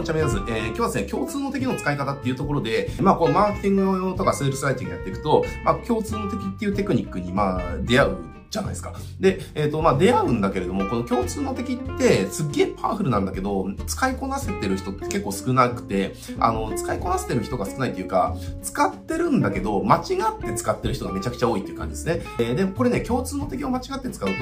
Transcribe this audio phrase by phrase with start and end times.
[0.00, 0.38] こんにちは、みなず。
[0.48, 8.16] えー、今日はですね、共通の敵の使い方っていうところで、まあ、このマーケティングとかセールスライティングやっていくと、まあ、共通の敵っていうテクニックに、まあ、出会う
[8.50, 8.92] じゃないですか。
[9.20, 22.22] で、えっ、ー、と、まあ、出会うんだけれども、この共通の敵ってすっげえパワフルなんだけど、使いこなせてる人って結構少なくて、あの、使いこなせてる人が少ないっていうか、使ってるんだけど、間違って使ってる人がめちゃくちゃ多いっていう感じですね。
[22.40, 24.34] えー、で、これね、共通の敵を間違って使うと、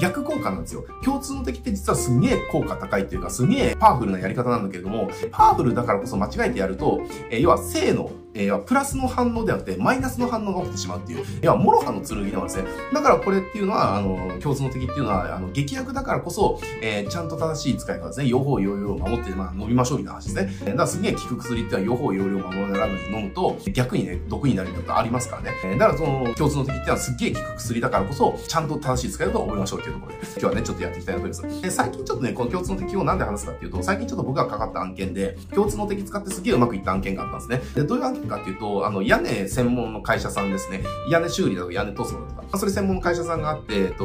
[0.00, 0.84] 逆効果なんですよ。
[1.04, 12.64] 共通の敵って実はすげえ効果高いっていうか、すげえパワフルなやり方なんだけれども、パワフルだからこそ間違えてやると、えー、要は正のえー、プラスの反応ではなくて、マイナスの反応が起きてしまうっていう、要は、諸刃の剣なんですね。
[12.92, 18.26] だからこれっていうのは、あの、共通の敵っていうのは、あの、劇薬だからこそ、えー、ちゃんと正しい使い方ですね。
[18.26, 20.70] 用法用量を守って、まあ、飲みましょうみたいな話ですね。
[20.70, 25.50] だからすげえ効く薬っていうのは、用法用量を守らずに飲むと、逆にね、毒になることありますからね。
[25.64, 31.62] えー、だからその、共通の敵っていうのはすげえ効く薬だからこそ、ちゃんと正しい使い方を覚えましょうっていうところで、今日はね、ちょっとやっていきたいなと思います。
[31.62, 37.62] で、最近ちょっとね、この共通の敵をなんで話すかっていうと、最近ちょっと僕がかかった案件で、共通の敵使ってすげえうまくいった案件があったんですね。
[37.74, 40.82] で、どういう案件かっていうと、あの、屋根専門の会社さんですね。
[41.08, 42.58] 屋根修理だとか屋根塗装だとか。
[42.58, 44.04] それ専門の会社さんがあって、えっと、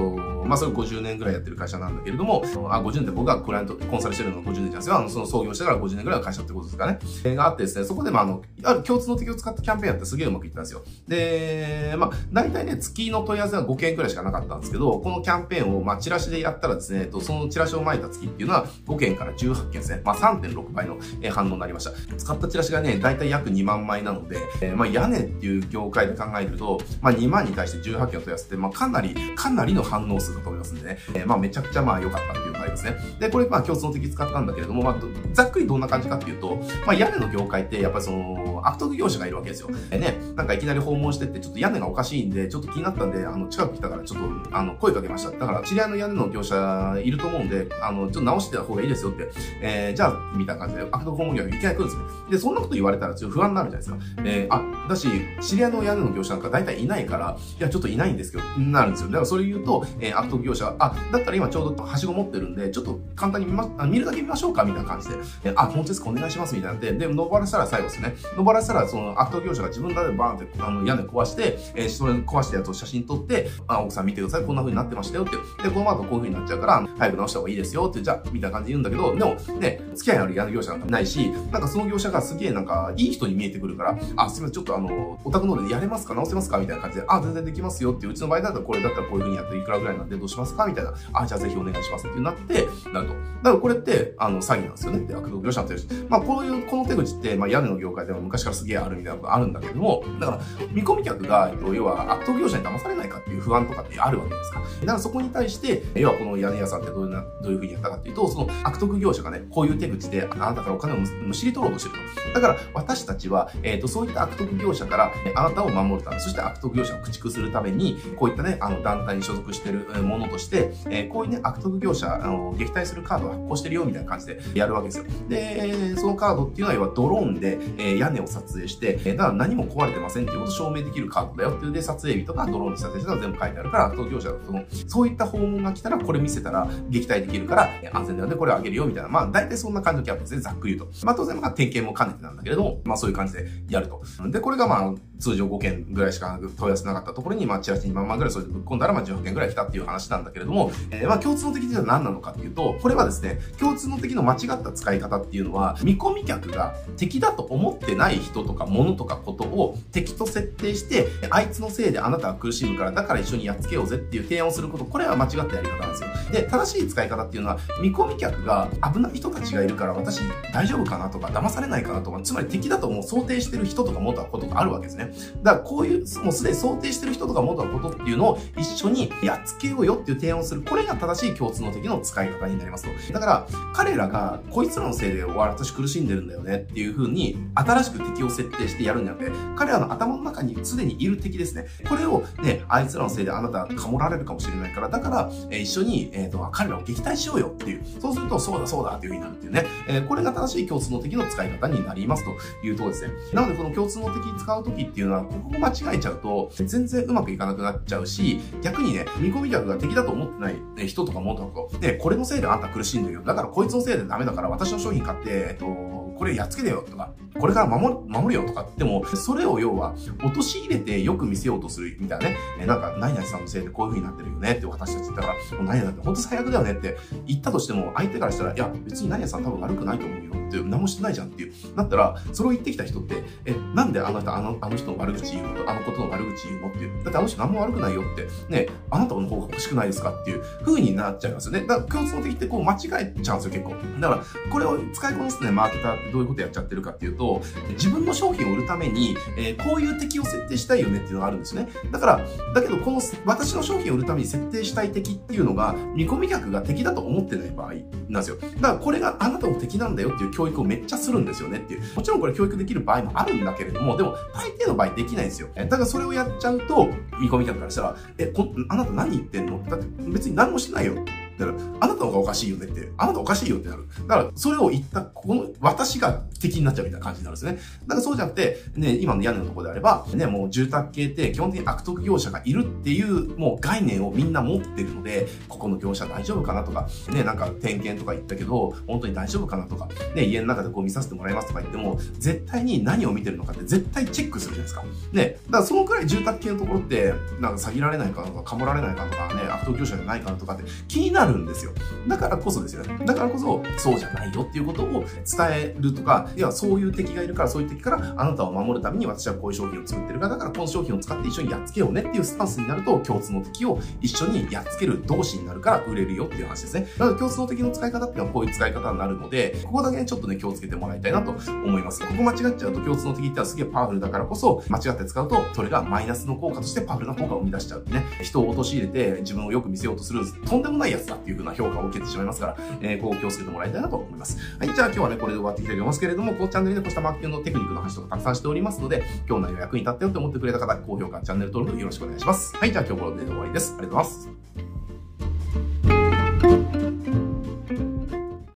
[0.50, 4.96] まあ、それ50年ぐらいやってる会社なんだけれども、あ、50年って僕がクライアント、コンサルしてるの50年じゃないですよ。
[4.96, 6.98] あの、その創業してから50年ぐらいの会社ってことですかね。
[7.24, 10.84] えー、があってですね、そこで、まあ、あの、ある共通の敵を使ったキャンペーンやってすげえうまくいったんですよ。
[11.08, 20.02] で、まあ、大体ね、月の問い合わせが5件くらいしかなかったんですけど、このキャンペーンを、まあ、チラシでやったらですね、と、そのチラシを巻いた月っていうのは5件から18件ですね。
[20.04, 20.98] まあ、3.6倍の
[21.32, 21.92] 反応になりました。
[22.18, 30.98] 使ったチラシがね、大体約2万枚なので、えー、まあ、屋根っていう業界で考えると、まあ、2万に対して18件を問い合わせて、まあ、かなり、かなりの反応数だと思いますんでね。
[31.14, 32.96] えー、まあ、めちゃくちゃまあ良かったっていうのがありますね。
[33.20, 34.96] で、これまあ競争的使ったんだけれども、まあ、
[35.34, 39.70] ざっくりどんな感じかっていうと、まあ、屋根の業界ってやっぱりその、悪徳業者がいるわけですよ。
[39.90, 45.32] でね、なんかいきなり訪問してって、ちょっと屋根がおかしいんで、ちょっと気になったんで、あの、近く来たからちょっと、あの、声かけました。
[45.32, 49.30] だから、知り合いの屋根の業者いると思うんで、あの、ちょっと直してた方がいいですよって、
[49.62, 52.04] えー、じゃあ、みたいな感じで、悪徳訪問業がいきなり来るんですね。
[52.32, 54.24] で、そんなこと言われたらちょっと不安になるじゃないですか。
[54.26, 55.08] えー、あ、だし、
[55.42, 59.08] 知り合いの屋根の業者なんか大体いないから、いや、ちょっといないんですけど、なるんですよ。
[59.08, 66.10] だからそれ言うと、えー、悪徳業者が、あ、だったら今ちょうどはしご持ってるんで、ちょっと簡単に見ま、あ見るだけ見ましょうかみたいな感じで、えあ、本当ですか？
[66.10, 68.16] お願いしますみたいなんで、で、登らせたら最後ですね。
[68.36, 74.44] 登らせたら、その悪徳業者が自分らでバーンって、あの、屋根壊して、えー、それ壊したやつを写真撮って、あ、奥さん見てください。
[74.44, 75.64] こんな風になってましたよって。
[75.64, 90.94] で、この後こういう風になっちゃうから、早く直した方がいいですよって、じゃあ、みたいな感じで言うんだけど、でも、ね、付き合いのある屋根業者なんかないし、なんかその業者がすげえなんか、いい人に見えてくるから、あ、すみません、ちょっとあの、お宅のでやれますか直せますかみたいな感じで、あ、全然できますよって、うちの場合だったらこれだったらこういう風にやっていくらぐらいなんでどうしますかみたいな。
[91.14, 93.14] あ、じゃあぜひお願いしますってなって、なると。
[93.14, 95.00] だからこれって、あの、詐欺なんですよね。
[95.06, 95.88] で、悪徳業者ってるし。
[96.10, 100.42] まあ、こういう、この手口って、まあ、屋根の業界でも昔からすげえあるみたいなことあるんだけども、だから、
[100.72, 104.60] 見込み客が、えっと、要は、悪徳業者に騙されないかっていう不安とかってあるわけですか。
[104.60, 111.96] だからそこに対して、要はこの屋根屋さんってどういうな、どういう風にやったかっていうと、その悪徳業者がね、こういう手口で、あなたからお金をむしり取ろうとしてる
[112.34, 112.40] と。
[112.40, 125.06] だから、私たちは、えっ、ー、と、そういった悪徳業者から、あなたを守るため、そして悪徳業者を駆逐するために、こういったね、あの、団体に所属してるものとして、えー、こういうね、悪徳業者、あの、撃退するカードを発行してるよ、みたいな感じでやるわけですよ。
[125.28, 139.10] で、そのカードっていうのは、要はドローンで、えー、屋根を撮影して、えー、だから何も壊れてませんっていうことを証明できるカードだよっていうで、撮影日とかドローンに撮影したの全部書いてあるから、悪徳業者だとその、そういった訪問が来たら、これ見せたら撃退できるから、安全なのでこれをあげるよ、みたいな。
[139.10, 141.06] まあ、大体そんな感じのキャンペーンですね、ざっくり言うと。
[141.06, 144.02] まあ、当然、まあ、点検も兼ねてなんだけれども、まあ、そういう感じでやると。
[144.30, 166.10] で、これがまあ、通常5件ぐらいしか問い合わせなかったところに、まあ、チラシ2万万ぐらいそれでぶっ込んだら、まあ、18件ぐらい来たっていう話なんだけれども、えー、まあ、共通の敵って何なのかっていうと、これはですね、共通の敵の間違った使い方っていうのは、見込み客が敵だと思ってない人とか物とかことを敵と設定して、あいつのせいであなたは苦しむから、だから一緒にやっつけようぜっていう提案をすること、これは間違ったやり方なんですよ。
[166.32, 170.20] で、正しい使い方っていうのは、見込み客が危ない人たちがいるから、私
[170.54, 175.12] 大丈夫かなとか、騙されないかなとか、つまり敵だともう想定してる人とか元はことがあるわけですね。
[175.44, 180.62] だからこういう、もうすでに想定してる人とか元はことっていうのを一緒にやっつけようよっていう提案をする。
[180.62, 183.14] これが正しい共通の敵の使い方になりますと。
[183.14, 191.68] だから、彼らが、こいつらのせいで私苦しんでるんだよねっていう風に、新しく敵を設定してやるんじゃなくて、彼らの頭の中にすでにいる敵ですね。
[191.88, 197.86] これをね、あいつらのせいであなたかもられるかもしれないから、だから、えー、一緒に、えっ、ー、と、彼らを撃退しようよっていう。
[198.00, 199.66] そうすると、そうだそうだっていう風になるっていうね。
[199.88, 202.32] えー、これが正しい共通の敵の使い方になりますと
[202.66, 203.14] いうところですね。
[203.34, 213.22] なので、この共通の敵使う時っていうのは、ここを間違えちゃうと、全然うまくいかなくなっちゃうし、逆にね、見込み客が敵だと思ってない人とかもっと、で、これのせいであんた苦しんでるよ。
[213.24, 222.38] だからこいつのせいでダメだから私の商品買って、えっと、これやっつけてよとか、これから守る、守るよとかっても、それを要は、陥れてよく見せようとするみたいなね。
[222.60, 230.39] えなんか、何々さんのせいでこういう風になってるよねって私たち言ったから、もう何々って本当最悪だよねって言ったとしても、相手からしたら、いや、別に何々さん多分悪くないと思うよ。
[230.50, 231.54] って何もしてないじゃんっていう。
[231.76, 235.70] なったら、それを言ってきた人って、え、なんであなたあの、あの人の悪口言うの？
[235.70, 236.70] あのことの悪口言うの？
[236.70, 237.04] っていう。
[237.04, 240.12] だってあの人何も悪くないよって、ね、あなたの方が欲しくないですか？
[240.12, 241.62] っていう風になっちゃいますよね。
[241.62, 242.78] だから共通の敵ってこう間違
[243.16, 243.76] えちゃうんですよ、結構。
[244.00, 247.42] だから、これを使いこなすね、マーケターってどういうことやっちゃってるかっていうと、
[247.72, 251.70] 自分の商品を売るために、えー、こういう敵を設定したいよねっていうのがあるんですね。
[251.92, 252.22] だから、
[252.54, 257.74] だけどこの私の商品を売るために設定したい敵っていうのが、見込み客が敵だと思ってない場合
[258.10, 258.38] なんですよ。
[258.38, 261.82] だからこれがあなたの敵なんだよっていう教育をめっちゃするんですよねっていう。
[261.96, 265.50] もちろんこれ教育できる場合もあるんだけれども、でも大抵の場合できないんですよ。
[265.54, 266.88] だからそれをやっちゃうと、
[267.20, 269.62] 見込み客からしたら、え、こあなた何言ってんの？
[269.66, 270.94] だって別に何もしてないよ。
[271.40, 273.88] だから、あなたの方がおかしいよねって、あなたおかしいよってなる。
[274.08, 277.60] だから、それを言った、この、私が敵になっちゃうみたいな感じになるんですね。
[277.88, 294.84] だからそうじゃなくて、ね、今の屋根のとこであれば、ね、もう住宅系って基本的に悪徳業者がいるっていう、もう概念をみんな持ってるので、ここの業者大丈夫かなとか、ね、なんか点検とか言ったけど、本当に大丈夫かなとか、ね、家の中でこう見させてもらいますとか言っても、絶対に何を見てるのかって絶対チェックするじゃないですか。
[295.14, 301.72] ね、だからそのくらい住宅系のところって、なんか詐欺られないかとか、かもられないかとかね、悪徳業者じゃないかなとかって気になるるんですよ。
[302.08, 303.06] だからこそですよね。
[303.06, 305.04] だからこそ、そうじゃないよっていうことを伝
[305.52, 316.88] えるとか、いや、そういう敵がいるから、そういう敵からあなたを守るために私はこういう商品を作ってるから、だからこの商品を使って一緒にやっつけようねっていうスタンスになると、共通の敵を一緒にやっつける同士になるから売れるよっていう話ですね。
[316.98, 322.02] なので、共通の敵の使い方っていうのはこういう使い方になるので、ここだけね、ちょっとね、気をつけてもらいたいなと思います。
[322.02, 328.04] ここ間違っちゃうと共通の敵ってのはすげえパワフルだからこそ、間違って使うと、それがマイナスの効果としてパワフルな効果を生み出しちゃうってね。
[328.22, 334.38] 人を陥れて自分をよく見せようとする、とんでもないやつだっていう風な評価を受けてしまいますから、えー、こう気をつけてもらいたいなと思います。
[334.58, 342.56] はい、じゃあ今日はね、これで終わっていきたいと思いますけれども、このチャンネルでこうしたマーケティングのテクニックの話とかたくさんしておりますので、今日の内容役に立ったよって思ってくれた方、高評価、チャンネル登録よろしくお願いします。
[342.58, 343.76] はい、じゃあ今日これで終わりです。
[343.78, 344.69] ありがとうございます。